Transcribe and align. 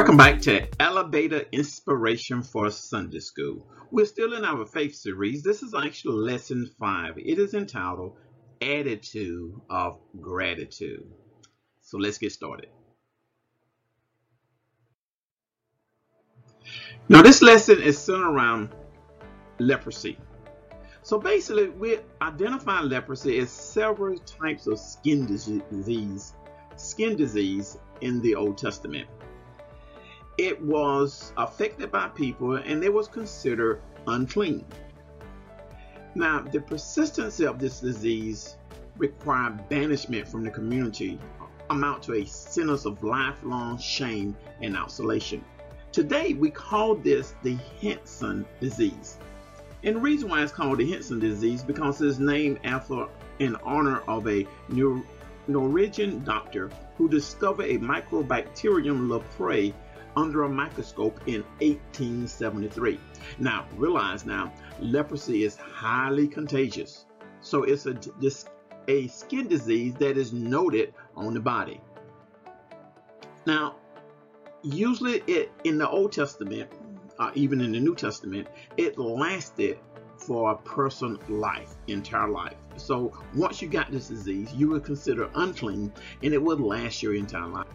Welcome 0.00 0.16
back 0.16 0.40
to 0.42 0.66
Elevator 0.80 1.44
Inspiration 1.52 2.42
for 2.42 2.70
Sunday 2.70 3.20
School. 3.20 3.66
We're 3.90 4.06
still 4.06 4.32
in 4.32 4.46
our 4.46 4.64
faith 4.64 4.94
series. 4.94 5.42
This 5.42 5.62
is 5.62 5.74
actually 5.74 6.14
lesson 6.14 6.70
five. 6.80 7.18
It 7.18 7.38
is 7.38 7.52
entitled 7.52 8.16
Attitude 8.62 9.60
of 9.68 9.98
Gratitude. 10.18 11.04
So 11.82 11.98
let's 11.98 12.16
get 12.16 12.32
started. 12.32 12.70
Now, 17.10 17.20
this 17.20 17.42
lesson 17.42 17.82
is 17.82 17.98
centered 17.98 18.30
around 18.30 18.70
leprosy. 19.58 20.16
So 21.02 21.18
basically, 21.18 21.68
we 21.68 21.98
identify 22.22 22.80
leprosy 22.80 23.38
as 23.40 23.50
several 23.50 24.16
types 24.16 24.66
of 24.66 24.78
skin 24.78 25.26
disease, 25.26 26.32
skin 26.76 27.16
disease 27.16 27.76
in 28.00 28.22
the 28.22 28.34
Old 28.34 28.56
Testament 28.56 29.06
it 30.40 30.58
was 30.62 31.34
affected 31.36 31.92
by 31.92 32.08
people 32.08 32.54
and 32.54 32.82
it 32.82 32.90
was 32.90 33.06
considered 33.08 33.82
unclean. 34.06 34.64
Now, 36.14 36.40
the 36.40 36.60
persistency 36.60 37.44
of 37.44 37.58
this 37.58 37.80
disease 37.80 38.56
required 38.96 39.68
banishment 39.68 40.26
from 40.26 40.42
the 40.42 40.50
community, 40.50 41.18
amount 41.68 42.02
to 42.04 42.14
a 42.14 42.24
sentence 42.24 42.86
of 42.86 43.04
lifelong 43.04 43.76
shame 43.76 44.34
and 44.62 44.78
isolation. 44.78 45.44
Today, 45.92 46.32
we 46.32 46.48
call 46.48 46.94
this 46.94 47.34
the 47.42 47.58
Hansen 47.82 48.46
disease. 48.60 49.18
And 49.84 49.96
the 49.96 50.00
reason 50.00 50.30
why 50.30 50.42
it's 50.42 50.52
called 50.52 50.78
the 50.78 50.90
Hansen 50.90 51.20
disease 51.20 51.62
because 51.62 52.00
it's 52.00 52.18
named 52.18 52.60
after 52.64 53.08
in 53.40 53.56
honor 53.56 54.00
of 54.08 54.26
a 54.26 54.46
Norwegian 55.48 56.24
doctor 56.24 56.70
who 56.96 57.10
discovered 57.10 57.66
a 57.66 57.78
Mycobacterium 57.78 59.08
leprae 59.08 59.74
under 60.20 60.42
a 60.42 60.48
microscope 60.48 61.18
in 61.26 61.42
1873. 61.60 63.00
Now, 63.38 63.66
realize 63.76 64.26
now, 64.26 64.52
leprosy 64.78 65.44
is 65.44 65.56
highly 65.56 66.28
contagious. 66.28 67.06
So 67.40 67.62
it's 67.62 67.86
a, 67.86 67.98
a 68.86 69.08
skin 69.08 69.48
disease 69.48 69.94
that 69.94 70.18
is 70.18 70.32
noted 70.32 70.92
on 71.16 71.32
the 71.32 71.40
body. 71.40 71.80
Now, 73.46 73.76
usually 74.62 75.22
it 75.26 75.50
in 75.64 75.78
the 75.78 75.88
Old 75.88 76.12
Testament, 76.12 76.70
uh, 77.18 77.30
even 77.34 77.62
in 77.62 77.72
the 77.72 77.80
New 77.80 77.94
Testament, 77.94 78.46
it 78.76 78.98
lasted 78.98 79.78
for 80.18 80.52
a 80.52 80.56
person's 80.56 81.26
life, 81.30 81.76
entire 81.86 82.28
life. 82.28 82.56
So 82.76 83.18
once 83.34 83.62
you 83.62 83.68
got 83.68 83.90
this 83.90 84.08
disease, 84.08 84.52
you 84.52 84.68
were 84.68 84.80
considered 84.80 85.30
unclean 85.34 85.90
and 86.22 86.34
it 86.34 86.42
would 86.42 86.60
last 86.60 87.02
your 87.02 87.14
entire 87.14 87.48
life. 87.48 87.68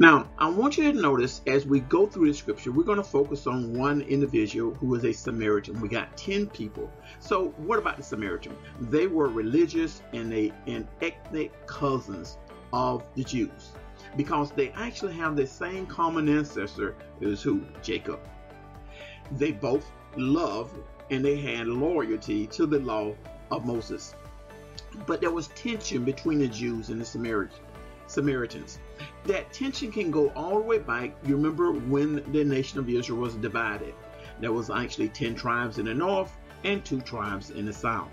Now, 0.00 0.28
I 0.38 0.50
want 0.50 0.76
you 0.76 0.90
to 0.90 1.00
notice 1.00 1.40
as 1.46 1.66
we 1.66 1.78
go 1.78 2.04
through 2.04 2.26
the 2.26 2.34
scripture, 2.34 2.72
we're 2.72 2.82
going 2.82 2.98
to 2.98 3.04
focus 3.04 3.46
on 3.46 3.78
one 3.78 4.00
individual 4.00 4.74
who 4.74 4.92
is 4.96 5.04
a 5.04 5.12
Samaritan. 5.12 5.80
We 5.80 5.88
got 5.88 6.16
10 6.16 6.48
people. 6.48 6.90
So, 7.20 7.50
what 7.58 7.78
about 7.78 7.96
the 7.96 8.02
Samaritan? 8.02 8.56
They 8.80 9.06
were 9.06 9.28
religious 9.28 10.02
and 10.12 10.32
they 10.32 10.52
and 10.66 10.88
ethnic 11.00 11.52
cousins 11.68 12.38
of 12.72 13.04
the 13.14 13.22
Jews 13.22 13.70
because 14.16 14.50
they 14.50 14.70
actually 14.70 15.14
have 15.14 15.36
the 15.36 15.46
same 15.46 15.86
common 15.86 16.28
ancestor 16.28 16.96
as 17.22 17.40
who? 17.40 17.62
Jacob. 17.80 18.18
They 19.30 19.52
both 19.52 19.88
loved 20.16 20.74
and 21.12 21.24
they 21.24 21.36
had 21.36 21.68
loyalty 21.68 22.48
to 22.48 22.66
the 22.66 22.80
law 22.80 23.14
of 23.52 23.64
Moses. 23.64 24.16
But 25.06 25.20
there 25.20 25.30
was 25.30 25.48
tension 25.48 26.04
between 26.04 26.40
the 26.40 26.48
Jews 26.48 26.90
and 26.90 27.00
the 27.00 27.04
Samaritans. 27.04 27.60
Samaritans. 28.14 28.78
That 29.24 29.52
tension 29.52 29.90
can 29.90 30.10
go 30.10 30.30
all 30.30 30.56
the 30.58 30.64
way 30.64 30.78
back. 30.78 31.14
You 31.26 31.36
remember 31.36 31.72
when 31.72 32.22
the 32.32 32.44
nation 32.44 32.78
of 32.78 32.88
Israel 32.88 33.18
was 33.18 33.34
divided? 33.34 33.94
There 34.40 34.52
was 34.52 34.70
actually 34.70 35.08
10 35.08 35.34
tribes 35.34 35.78
in 35.78 35.86
the 35.86 35.94
north 35.94 36.36
and 36.64 36.84
two 36.84 37.00
tribes 37.00 37.50
in 37.50 37.66
the 37.66 37.72
south. 37.72 38.10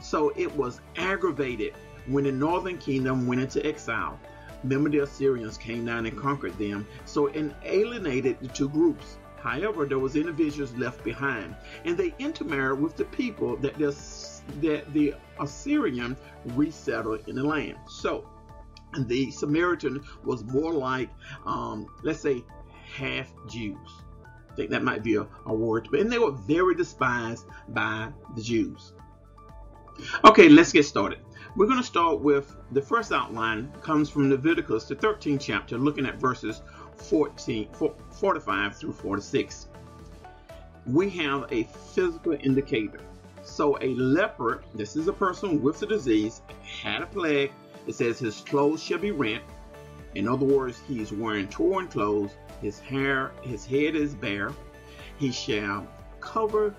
So 0.00 0.32
it 0.36 0.54
was 0.56 0.80
aggravated 0.96 1.74
when 2.06 2.24
the 2.24 2.32
northern 2.32 2.78
kingdom 2.78 3.26
went 3.26 3.40
into 3.40 3.64
exile. 3.64 4.18
Remember, 4.64 4.90
the 4.90 5.00
Assyrians 5.00 5.56
came 5.56 5.86
down 5.86 6.06
and 6.06 6.18
conquered 6.18 6.58
them, 6.58 6.86
so 7.04 7.26
it 7.26 7.52
alienated 7.64 8.40
the 8.40 8.48
two 8.48 8.68
groups. 8.68 9.18
However, 9.40 9.86
there 9.86 10.00
was 10.00 10.16
individuals 10.16 10.74
left 10.74 11.04
behind, 11.04 11.54
and 11.84 11.96
they 11.96 12.12
intermarried 12.18 12.80
with 12.80 12.96
the 12.96 13.04
people 13.04 13.56
that 13.58 13.78
the, 13.78 13.94
that 14.60 14.92
the 14.92 15.14
Assyrian 15.38 16.16
resettled 16.56 17.28
in 17.28 17.36
the 17.36 17.44
land. 17.44 17.76
So 17.88 18.24
the 18.96 19.30
Samaritan 19.30 20.02
was 20.24 20.44
more 20.44 20.72
like, 20.72 21.10
um, 21.44 21.86
let's 22.02 22.20
say, 22.20 22.44
half 22.94 23.32
Jews. 23.48 23.76
I 24.50 24.54
think 24.54 24.70
that 24.70 24.82
might 24.82 25.02
be 25.02 25.16
a, 25.16 25.26
a 25.46 25.54
word, 25.54 25.88
and 25.92 26.10
they 26.10 26.18
were 26.18 26.32
very 26.32 26.74
despised 26.74 27.46
by 27.68 28.10
the 28.34 28.42
Jews. 28.42 28.92
Okay, 30.24 30.48
let's 30.48 30.72
get 30.72 30.84
started. 30.84 31.20
We're 31.56 31.66
going 31.66 31.78
to 31.78 31.84
start 31.84 32.20
with 32.20 32.54
the 32.72 32.82
first 32.82 33.12
outline 33.12 33.72
comes 33.82 34.08
from 34.08 34.30
Leviticus, 34.30 34.84
the 34.84 34.94
13th 34.94 35.40
chapter, 35.40 35.76
looking 35.76 36.06
at 36.06 36.20
verses 36.20 36.62
14, 36.96 37.68
45 38.12 38.76
through 38.76 38.92
46. 38.92 39.68
We 40.86 41.10
have 41.10 41.46
a 41.50 41.64
physical 41.64 42.36
indicator. 42.40 43.00
So 43.42 43.78
a 43.80 43.94
leper, 43.94 44.62
this 44.74 44.94
is 44.94 45.08
a 45.08 45.12
person 45.12 45.62
with 45.62 45.80
the 45.80 45.86
disease, 45.86 46.42
had 46.62 47.02
a 47.02 47.06
plague, 47.06 47.52
it 47.88 47.94
says 47.94 48.18
his 48.18 48.42
clothes 48.42 48.82
shall 48.82 48.98
be 48.98 49.12
rent. 49.12 49.42
In 50.14 50.28
other 50.28 50.44
words, 50.44 50.80
he's 50.86 51.10
wearing 51.10 51.48
torn 51.48 51.88
clothes. 51.88 52.32
His 52.60 52.78
hair, 52.78 53.32
his 53.42 53.64
head 53.64 53.96
is 53.96 54.14
bare. 54.14 54.52
He 55.18 55.32
shall 55.32 55.88
cover 56.20 56.74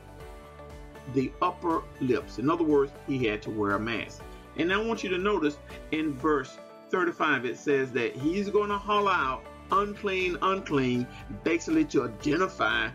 the 1.15 1.31
upper 1.41 1.81
lips. 1.99 2.37
In 2.37 2.47
other 2.47 2.63
words, 2.63 2.91
he 3.07 3.25
had 3.25 3.41
to 3.41 3.49
wear 3.49 3.71
a 3.71 3.79
mask. 3.79 4.21
And 4.57 4.71
I 4.71 4.77
want 4.77 5.03
you 5.03 5.09
to 5.09 5.17
notice 5.17 5.57
in 5.91 6.13
verse 6.13 6.59
35, 6.91 7.45
it 7.45 7.57
says 7.57 7.91
that 7.93 8.15
he's 8.15 8.49
going 8.49 8.69
to 8.69 8.77
holler 8.77 9.11
out, 9.11 9.43
unclean, 9.71 10.37
unclean, 10.43 11.07
basically 11.43 11.85
to 11.85 12.03
identify 12.03 12.89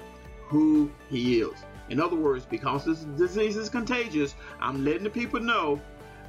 who 0.47 0.89
he 1.11 1.41
is. 1.41 1.65
In 1.89 2.01
other 2.01 2.17
words, 2.17 2.45
because 2.45 2.85
this 2.85 3.01
disease 3.01 3.57
is 3.57 3.69
contagious, 3.69 4.37
I'm 4.61 4.85
letting 4.85 5.03
the 5.05 5.11
people 5.11 5.41
know 5.41 5.81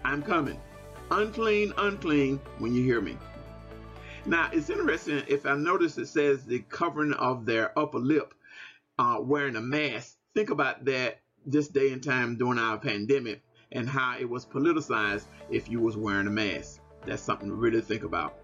I'm 0.04 0.24
coming 0.24 0.60
unclean, 1.12 1.74
unclean 1.78 2.40
when 2.60 2.74
you 2.74 2.84
hear 2.84 3.02
me. 3.02 3.18
Now, 4.26 4.50
it's 4.52 4.70
interesting 4.70 5.24
if 5.28 5.46
I 5.46 5.56
notice 5.56 5.98
it 5.98 6.08
says 6.08 6.46
the 6.46 6.60
covering 6.60 7.14
of 7.14 7.46
their 7.46 7.78
upper 7.78 8.00
lip, 8.00 8.34
uh, 8.98 9.18
wearing 9.22 9.56
a 9.56 9.62
mask. 9.62 10.16
Think 10.34 10.50
about 10.50 10.86
that 10.86 11.20
this 11.46 11.68
day 11.68 11.92
and 11.92 12.04
time 12.04 12.36
during 12.38 12.58
our 12.58 12.78
pandemic 12.78 13.44
and 13.72 13.88
how 13.88 14.18
it 14.18 14.28
was 14.28 14.46
politicized 14.46 15.26
if 15.52 15.70
you 15.70 15.80
was 15.80 15.96
wearing 15.96 16.28
a 16.28 16.32
mask. 16.32 16.80
That's 17.06 17.22
something 17.22 17.50
to 17.50 17.56
really 17.56 17.82
think 17.82 18.04
about. 18.04 18.36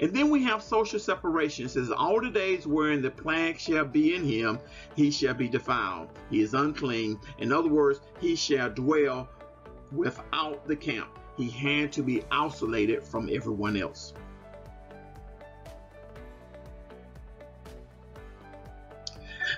And 0.00 0.12
then 0.12 0.28
we 0.28 0.42
have 0.42 0.60
social 0.60 0.98
separation. 0.98 1.66
It 1.66 1.70
says, 1.70 1.92
All 1.92 2.20
the 2.20 2.30
days 2.30 2.66
wherein 2.66 3.00
the 3.00 3.10
plague 3.10 3.60
shall 3.60 3.84
be 3.84 4.16
in 4.16 4.24
him, 4.24 4.58
he 4.96 5.12
shall 5.12 5.34
be 5.34 5.48
defiled. 5.48 6.08
He 6.30 6.40
is 6.40 6.52
unclean. 6.52 7.20
In 7.38 7.52
other 7.52 7.68
words, 7.68 8.00
he 8.20 8.34
shall 8.34 8.70
dwell 8.70 9.28
without 9.92 10.66
the 10.66 10.74
camp 10.74 11.08
he 11.38 11.48
had 11.48 11.92
to 11.92 12.02
be 12.02 12.22
isolated 12.30 13.02
from 13.02 13.30
everyone 13.32 13.76
else. 13.76 14.12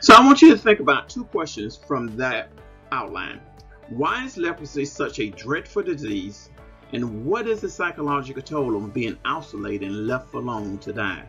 So 0.02 0.14
I 0.14 0.24
want 0.24 0.40
you 0.42 0.50
to 0.50 0.58
think 0.58 0.80
about 0.80 1.08
two 1.08 1.24
questions 1.24 1.76
from 1.76 2.16
that 2.16 2.50
outline. 2.92 3.40
Why 3.88 4.24
is 4.24 4.36
leprosy 4.36 4.84
such 4.84 5.18
a 5.18 5.30
dreadful 5.30 5.82
disease? 5.82 6.50
And 6.92 7.24
what 7.24 7.46
is 7.46 7.60
the 7.60 7.68
psychological 7.68 8.42
toll 8.42 8.76
on 8.76 8.90
being 8.90 9.18
isolated 9.24 9.86
and 9.86 10.06
left 10.06 10.34
alone 10.34 10.78
to 10.78 10.92
die? 10.92 11.24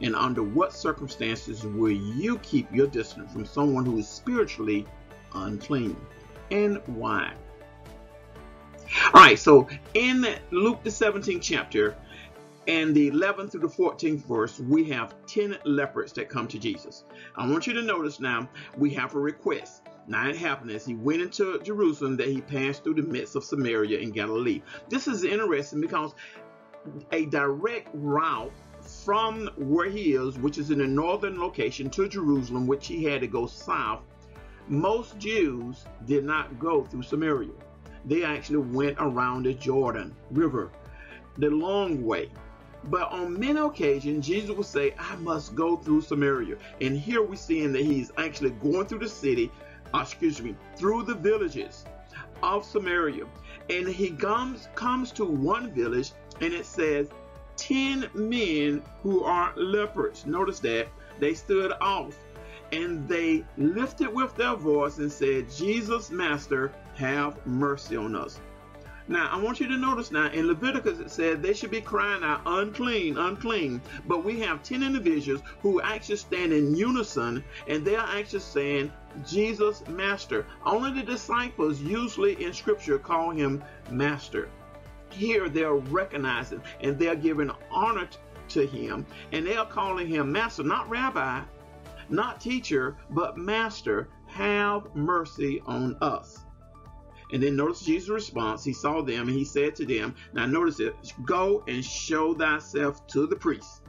And 0.00 0.14
under 0.14 0.42
what 0.42 0.72
circumstances 0.72 1.64
will 1.64 1.90
you 1.90 2.38
keep 2.38 2.72
your 2.72 2.86
distance 2.86 3.32
from 3.32 3.44
someone 3.44 3.84
who 3.84 3.98
is 3.98 4.08
spiritually 4.08 4.86
unclean? 5.34 5.96
And 6.50 6.80
why? 6.86 7.32
All 9.12 9.22
right, 9.22 9.38
so 9.38 9.68
in 9.92 10.26
Luke 10.50 10.82
the 10.82 10.90
17th 10.90 11.42
chapter 11.42 11.94
and 12.66 12.94
the 12.94 13.10
11th 13.10 13.52
through 13.52 13.60
the 13.60 13.68
14th 13.68 14.24
verse, 14.24 14.58
we 14.60 14.88
have 14.88 15.14
10 15.26 15.58
lepers 15.64 16.12
that 16.14 16.30
come 16.30 16.48
to 16.48 16.58
Jesus. 16.58 17.04
I 17.36 17.46
want 17.46 17.66
you 17.66 17.74
to 17.74 17.82
notice 17.82 18.18
now 18.18 18.48
we 18.78 18.94
have 18.94 19.14
a 19.14 19.20
request. 19.20 19.82
Now 20.06 20.28
it 20.28 20.36
happened 20.36 20.70
as 20.70 20.86
he 20.86 20.94
went 20.94 21.20
into 21.20 21.58
Jerusalem 21.60 22.16
that 22.16 22.28
he 22.28 22.40
passed 22.40 22.82
through 22.82 22.94
the 22.94 23.02
midst 23.02 23.36
of 23.36 23.44
Samaria 23.44 24.00
and 24.00 24.14
Galilee. 24.14 24.62
This 24.88 25.06
is 25.06 25.22
interesting 25.22 25.82
because 25.82 26.14
a 27.12 27.26
direct 27.26 27.90
route 27.92 28.52
from 29.04 29.50
where 29.56 29.90
he 29.90 30.14
is, 30.14 30.38
which 30.38 30.56
is 30.56 30.70
in 30.70 30.78
the 30.78 30.86
northern 30.86 31.38
location, 31.38 31.90
to 31.90 32.08
Jerusalem, 32.08 32.66
which 32.66 32.86
he 32.86 33.04
had 33.04 33.20
to 33.20 33.26
go 33.26 33.46
south, 33.46 34.00
most 34.66 35.18
Jews 35.18 35.84
did 36.06 36.24
not 36.24 36.58
go 36.58 36.84
through 36.84 37.02
Samaria 37.02 37.52
they 38.08 38.24
actually 38.24 38.58
went 38.58 38.96
around 38.98 39.44
the 39.44 39.54
Jordan 39.54 40.14
River 40.30 40.70
the 41.36 41.50
long 41.50 42.04
way. 42.04 42.30
But 42.84 43.10
on 43.12 43.38
many 43.38 43.58
occasions, 43.58 44.26
Jesus 44.26 44.50
would 44.50 44.66
say, 44.66 44.94
I 44.98 45.16
must 45.16 45.54
go 45.54 45.76
through 45.76 46.00
Samaria. 46.02 46.56
And 46.80 46.96
here 46.96 47.22
we're 47.22 47.36
seeing 47.36 47.72
that 47.72 47.82
he's 47.82 48.10
actually 48.16 48.50
going 48.50 48.86
through 48.86 49.00
the 49.00 49.08
city, 49.08 49.50
uh, 49.92 50.00
excuse 50.02 50.40
me, 50.40 50.54
through 50.76 51.02
the 51.04 51.14
villages 51.14 51.84
of 52.42 52.64
Samaria. 52.64 53.24
And 53.68 53.88
he 53.88 54.10
comes, 54.10 54.68
comes 54.74 55.12
to 55.12 55.24
one 55.24 55.70
village 55.72 56.12
and 56.40 56.54
it 56.54 56.64
says, 56.64 57.10
10 57.56 58.08
men 58.14 58.82
who 59.02 59.24
are 59.24 59.52
lepers. 59.56 60.24
Notice 60.24 60.60
that 60.60 60.88
they 61.18 61.34
stood 61.34 61.72
off 61.80 62.16
and 62.72 63.08
they 63.08 63.44
lifted 63.56 64.14
with 64.14 64.34
their 64.36 64.54
voice 64.54 64.98
and 64.98 65.10
said, 65.10 65.50
Jesus, 65.50 66.10
Master, 66.10 66.72
have 66.98 67.46
mercy 67.46 67.96
on 67.96 68.16
us. 68.16 68.40
Now, 69.06 69.30
I 69.30 69.40
want 69.40 69.60
you 69.60 69.68
to 69.68 69.76
notice 69.76 70.10
now 70.10 70.30
in 70.30 70.48
Leviticus 70.48 70.98
it 70.98 71.10
said 71.10 71.40
they 71.40 71.54
should 71.54 71.70
be 71.70 71.80
crying 71.80 72.24
out, 72.24 72.42
unclean, 72.44 73.16
unclean. 73.16 73.80
But 74.06 74.24
we 74.24 74.40
have 74.40 74.64
10 74.64 74.82
individuals 74.82 75.40
who 75.62 75.80
actually 75.80 76.16
stand 76.16 76.52
in 76.52 76.74
unison 76.74 77.42
and 77.68 77.84
they 77.84 77.94
are 77.94 78.18
actually 78.18 78.40
saying, 78.40 78.92
Jesus, 79.26 79.86
Master. 79.88 80.44
Only 80.66 80.92
the 80.92 81.06
disciples 81.06 81.80
usually 81.80 82.44
in 82.44 82.52
Scripture 82.52 82.98
call 82.98 83.30
him 83.30 83.62
Master. 83.90 84.50
Here 85.10 85.48
they're 85.48 85.74
recognizing 85.74 86.60
and 86.80 86.98
they're 86.98 87.14
giving 87.14 87.50
honor 87.70 88.08
to 88.48 88.66
him 88.66 89.06
and 89.32 89.46
they're 89.46 89.64
calling 89.64 90.08
him 90.08 90.32
Master, 90.32 90.64
not 90.64 90.90
Rabbi, 90.90 91.42
not 92.10 92.40
teacher, 92.40 92.96
but 93.08 93.38
Master. 93.38 94.08
Have 94.26 94.94
mercy 94.94 95.62
on 95.64 95.96
us. 96.02 96.44
And 97.32 97.42
then 97.42 97.56
notice 97.56 97.80
Jesus' 97.80 98.08
response. 98.08 98.64
He 98.64 98.72
saw 98.72 99.02
them 99.02 99.28
and 99.28 99.36
he 99.36 99.44
said 99.44 99.74
to 99.76 99.86
them, 99.86 100.14
Now 100.32 100.46
notice 100.46 100.80
it, 100.80 100.94
go 101.24 101.62
and 101.68 101.84
show 101.84 102.34
thyself 102.34 103.06
to 103.08 103.26
the 103.26 103.36
priest. 103.36 103.82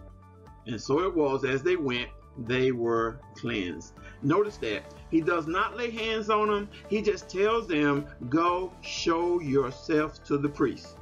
And 0.68 0.80
so 0.80 1.00
it 1.00 1.16
was 1.16 1.46
as 1.46 1.64
they 1.64 1.76
went, 1.76 2.10
they 2.38 2.72
were 2.72 3.20
cleansed. 3.36 3.94
Notice 4.22 4.58
that 4.58 4.84
he 5.10 5.22
does 5.22 5.48
not 5.48 5.78
lay 5.78 5.90
hands 5.90 6.30
on 6.30 6.48
them, 6.48 6.70
he 6.90 7.02
just 7.02 7.30
tells 7.30 7.68
them, 7.68 8.06
Go 8.30 8.72
show 8.82 9.40
yourself 9.40 10.24
to 10.26 10.38
the 10.38 10.50
priest. 10.50 10.98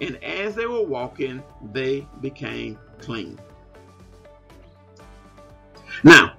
And 0.00 0.22
as 0.24 0.54
they 0.54 0.66
were 0.66 0.82
walking, 0.82 1.42
they 1.72 2.06
became 2.20 2.78
clean. 2.98 3.38
Now, 6.02 6.34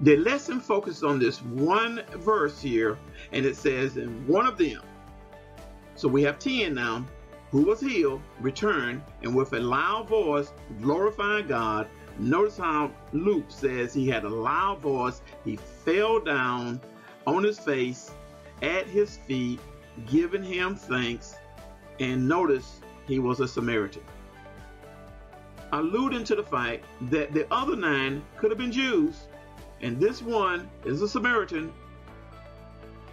the 0.00 0.16
lesson 0.16 0.60
focuses 0.60 1.02
on 1.02 1.18
this 1.18 1.42
one 1.42 2.02
verse 2.16 2.60
here, 2.60 2.98
and 3.32 3.44
it 3.44 3.56
says, 3.56 3.96
And 3.96 4.26
one 4.28 4.46
of 4.46 4.56
them, 4.56 4.80
so 6.00 6.08
we 6.08 6.22
have 6.22 6.38
10 6.38 6.72
now, 6.72 7.04
who 7.50 7.62
was 7.62 7.78
healed, 7.78 8.22
returned, 8.40 9.02
and 9.22 9.34
with 9.34 9.52
a 9.52 9.60
loud 9.60 10.08
voice 10.08 10.50
glorifying 10.80 11.46
God. 11.46 11.88
Notice 12.18 12.56
how 12.56 12.90
Luke 13.12 13.44
says 13.48 13.92
he 13.92 14.08
had 14.08 14.24
a 14.24 14.28
loud 14.28 14.80
voice. 14.80 15.20
He 15.44 15.56
fell 15.56 16.18
down 16.18 16.80
on 17.26 17.44
his 17.44 17.58
face 17.58 18.12
at 18.62 18.86
his 18.86 19.18
feet, 19.18 19.60
giving 20.06 20.42
him 20.42 20.74
thanks. 20.74 21.34
And 21.98 22.26
notice 22.26 22.80
he 23.06 23.18
was 23.18 23.40
a 23.40 23.48
Samaritan. 23.48 24.02
Alluding 25.72 26.24
to 26.24 26.34
the 26.34 26.42
fact 26.42 26.82
that 27.10 27.34
the 27.34 27.46
other 27.52 27.76
nine 27.76 28.22
could 28.38 28.50
have 28.50 28.58
been 28.58 28.72
Jews, 28.72 29.26
and 29.82 30.00
this 30.00 30.22
one 30.22 30.70
is 30.86 31.02
a 31.02 31.08
Samaritan, 31.08 31.70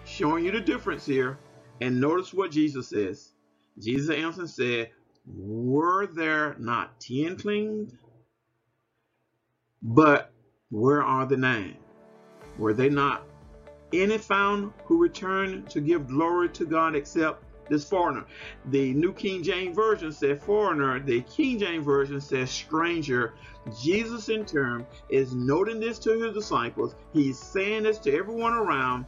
showing 0.05 0.45
you 0.45 0.51
the 0.51 0.61
difference 0.61 1.05
here. 1.05 1.37
And 1.81 2.01
notice 2.01 2.33
what 2.33 2.51
Jesus 2.51 2.89
says. 2.89 3.33
Jesus 3.79 4.15
answered 4.15 4.41
and 4.41 4.49
said, 4.49 4.89
Were 5.25 6.07
there 6.07 6.55
not 6.59 6.99
ten 6.99 7.37
cleaned? 7.37 7.93
But 9.83 10.31
where 10.71 11.03
are 11.03 11.25
the 11.25 11.37
nine? 11.37 11.77
Were 12.57 12.73
they 12.73 12.89
not 12.89 13.23
any 13.93 14.17
found 14.17 14.73
who 14.85 14.97
returned 14.99 15.69
to 15.71 15.81
give 15.81 16.07
glory 16.07 16.49
to 16.49 16.65
God 16.65 16.95
except 16.95 17.43
this 17.69 17.87
foreigner? 17.87 18.25
The 18.65 18.93
New 18.93 19.13
King 19.13 19.43
James 19.43 19.75
Version 19.75 20.11
said 20.11 20.41
foreigner. 20.41 20.99
The 20.99 21.21
King 21.23 21.59
James 21.59 21.85
Version 21.85 22.21
says 22.21 22.51
stranger. 22.51 23.33
Jesus, 23.81 24.29
in 24.29 24.45
turn, 24.45 24.85
is 25.09 25.33
noting 25.35 25.79
this 25.79 25.99
to 25.99 26.19
his 26.19 26.33
disciples. 26.33 26.95
He's 27.13 27.39
saying 27.39 27.83
this 27.83 27.99
to 27.99 28.13
everyone 28.15 28.53
around. 28.53 29.05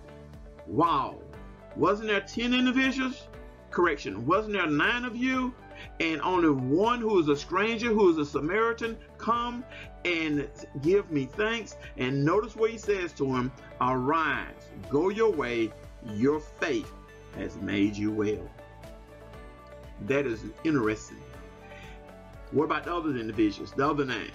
Wow, 0.68 1.20
wasn't 1.76 2.10
there 2.10 2.22
10 2.22 2.54
individuals? 2.54 3.28
Correction, 3.72 4.26
wasn't 4.26 4.54
there 4.54 4.68
nine 4.68 5.06
of 5.06 5.16
you? 5.16 5.54
And 6.00 6.22
only 6.22 6.50
one 6.50 7.00
who 7.00 7.20
is 7.20 7.30
a 7.30 7.38
stranger, 7.38 7.88
who 7.88 8.10
is 8.10 8.18
a 8.18 8.26
Samaritan, 8.26 8.98
come 9.18 9.64
and 10.04 10.50
give 10.82 11.12
me 11.12 11.26
thanks. 11.26 11.78
And 11.98 12.26
notice 12.26 12.56
what 12.56 12.72
he 12.72 12.78
says 12.78 13.14
to 13.14 13.26
him 13.26 13.52
Arise, 13.80 14.70
go 14.90 15.10
your 15.10 15.32
way, 15.32 15.72
your 16.14 16.40
faith 16.40 16.92
has 17.38 17.56
made 17.58 17.96
you 17.96 18.12
well. 18.12 18.50
That 20.08 20.26
is 20.26 20.44
interesting. 20.64 21.22
What 22.52 22.66
about 22.66 22.86
the 22.86 22.96
other 22.96 23.10
individuals, 23.16 23.72
the 23.72 23.88
other 23.88 24.06
nine? 24.06 24.32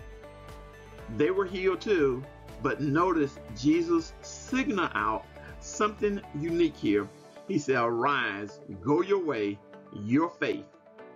They 1.16 1.30
were 1.30 1.44
healed 1.44 1.80
too, 1.80 2.22
but 2.62 2.80
notice 2.80 3.38
Jesus 3.58 4.12
signal 4.22 4.88
out 4.94 5.26
something 5.60 6.20
unique 6.38 6.76
here 6.76 7.08
he 7.48 7.58
said, 7.58 7.76
Arise, 7.76 8.60
go 8.80 9.02
your 9.02 9.24
way, 9.24 9.58
your 9.92 10.30
faith 10.30 10.66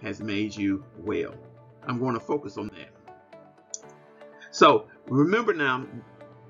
has 0.02 0.20
made 0.20 0.54
you 0.54 0.84
well. 0.98 1.34
I'm 1.86 1.98
going 1.98 2.14
to 2.14 2.20
focus 2.20 2.58
on 2.58 2.68
that. 2.68 3.82
So 4.50 4.86
remember 5.06 5.54
now, 5.54 5.86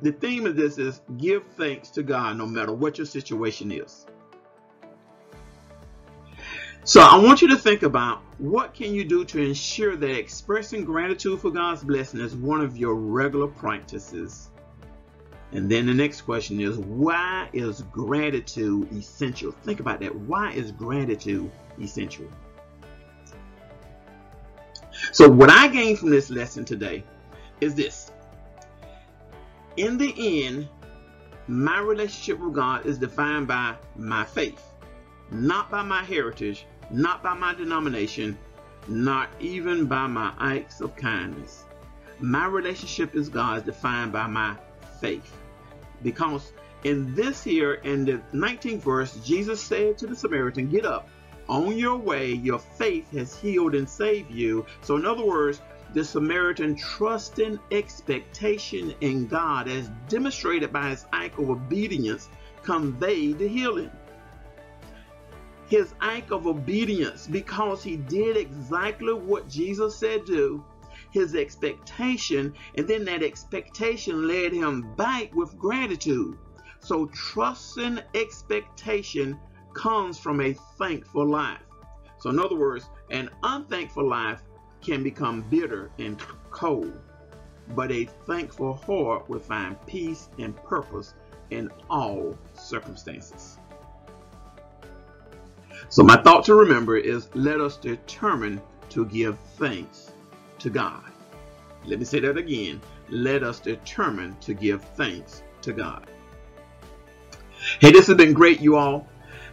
the 0.03 0.13
theme 0.13 0.47
of 0.47 0.57
this 0.57 0.79
is 0.79 1.01
give 1.17 1.45
thanks 1.57 1.91
to 1.91 2.03
God 2.03 2.37
no 2.37 2.47
matter 2.47 2.73
what 2.73 2.99
your 2.99 3.07
situation 3.07 3.73
is. 3.73 4.07
So 6.85 7.01
I 7.01 7.19
want 7.19 7.43
you 7.43 7.49
to 7.49 7.57
think 7.57 7.83
about 7.83 8.23
what 8.39 8.73
can 8.73 8.95
you 8.95 9.05
do 9.05 9.25
to 9.27 9.43
ensure 9.43 9.95
that 9.97 10.11
expressing 10.11 10.85
gratitude 10.85 11.41
for 11.41 11.51
God's 11.51 11.85
blessing 11.85 12.21
is 12.21 12.35
one 12.35 12.63
of 12.63 12.79
your 12.79 12.95
regular 12.95 13.49
practices 13.49 14.49
and 15.53 15.71
then 15.71 15.87
the 15.87 15.95
next 15.95 16.23
question 16.23 16.61
is, 16.61 16.77
why 16.79 17.49
is 17.53 17.83
gratitude 17.83 18.93
essential? 18.93 19.53
Think 19.53 19.81
about 19.81 20.01
that. 20.01 20.15
Why 20.15 20.53
is 20.53 20.73
gratitude 20.73 21.51
essential? 21.81 22.27
So, 25.13 25.29
what 25.29 25.49
I 25.49 25.69
gained 25.69 25.99
from 25.99 26.11
this 26.11 26.29
lesson 26.29 26.65
today 26.65 27.03
is 27.61 27.75
this. 27.75 28.11
In 29.77 29.97
the 29.97 30.45
end, 30.47 30.69
my 31.47 31.79
relationship 31.79 32.41
with 32.41 32.55
God 32.55 32.85
is 32.85 32.99
defined 32.99 33.47
by 33.47 33.77
my 33.97 34.25
faith, 34.25 34.63
not 35.31 35.71
by 35.71 35.83
my 35.83 36.03
heritage, 36.03 36.67
not 36.91 37.23
by 37.23 37.33
my 37.33 37.55
denomination, 37.55 38.37
not 38.87 39.31
even 39.41 39.87
by 39.87 40.07
my 40.07 40.35
acts 40.41 40.83
of 40.83 40.95
kindness. 40.95 41.65
My 42.21 42.47
relationship 42.47 43.15
with 43.15 43.33
God 43.33 43.59
is 43.59 43.63
defined 43.63 44.13
by 44.13 44.27
my 44.27 44.57
faith. 45.01 45.37
Because 46.03 46.53
in 46.85 47.15
this 47.15 47.43
here, 47.43 47.75
in 47.75 48.05
the 48.05 48.21
19th 48.33 48.83
verse, 48.83 49.17
Jesus 49.25 49.61
said 49.61 49.99
to 49.99 50.07
the 50.07 50.15
Samaritan, 50.15 50.69
Get 50.69 50.85
up, 50.85 51.09
on 51.49 51.77
your 51.77 51.97
way, 51.97 52.33
your 52.33 52.59
faith 52.59 53.11
has 53.13 53.35
healed 53.37 53.75
and 53.75 53.89
saved 53.89 54.31
you. 54.31 54.67
So, 54.83 54.97
in 54.97 55.07
other 55.07 55.25
words, 55.25 55.61
the 55.95 56.05
Samaritan 56.05 56.77
trusting 56.77 57.59
expectation 57.71 58.95
in 59.01 59.27
God, 59.27 59.69
as 59.69 59.91
demonstrated 60.09 60.73
by 60.73 60.91
his 60.91 61.07
act 61.13 61.39
of 61.39 61.49
obedience, 61.49 62.29
conveyed 62.63 63.39
the 63.39 63.49
healing. 63.49 63.91
His 65.69 65.95
act 66.01 66.31
of 66.31 66.47
obedience, 66.47 67.27
because 67.27 67.83
he 67.83 67.97
did 67.97 68.37
exactly 68.37 69.15
what 69.15 69.49
Jesus 69.49 69.97
said 69.97 70.25
do, 70.27 70.65
his 71.11 71.35
expectation, 71.35 72.55
and 72.77 72.87
then 72.87 73.05
that 73.05 73.23
expectation 73.23 74.27
led 74.29 74.53
him 74.53 74.95
back 74.97 75.35
with 75.35 75.59
gratitude. 75.59 76.37
So, 76.81 77.07
trust 77.07 77.79
and 77.79 78.05
expectation 78.15 79.39
comes 79.75 80.19
from 80.19 80.41
a 80.41 80.55
thankful 80.79 81.27
life. 81.27 81.61
So, 82.19 82.31
in 82.31 82.39
other 82.39 82.57
words, 82.57 82.89
an 83.11 83.31
unthankful 83.43 84.09
life 84.09 84.43
can 84.81 85.03
become 85.03 85.43
bitter 85.51 85.91
and 85.99 86.21
cold, 86.51 86.99
but 87.75 87.91
a 87.91 88.05
thankful 88.27 88.75
heart 88.75 89.29
will 89.29 89.41
find 89.41 89.77
peace 89.87 90.29
and 90.39 90.57
purpose 90.65 91.15
in 91.51 91.71
all 91.89 92.37
circumstances. 92.55 93.59
So, 95.89 96.03
my 96.03 96.17
thought 96.23 96.45
to 96.45 96.55
remember 96.55 96.97
is 96.97 97.29
let 97.35 97.61
us 97.61 97.77
determine 97.77 98.61
to 98.91 99.07
give 99.07 99.39
thanks 99.57 100.13
to 100.61 100.71
God. 100.71 101.03
Let 101.87 101.99
me 101.99 102.05
say 102.05 102.21
that 102.21 102.37
again. 102.37 102.81
Let 103.11 103.43
us 103.43 103.61
determine 103.61 104.37
to 104.43 104.55
give 104.55 104.83
thanks 104.97 105.43
to 105.63 105.73
God. 105.73 106.07
Hey, 107.81 107.93
this 107.93 108.07
has 108.09 108.17
been 108.17 108.33
great, 108.35 108.61
you 108.61 108.77
all. 108.77 109.07